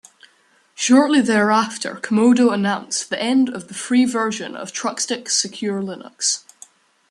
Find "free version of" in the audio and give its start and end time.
3.75-4.71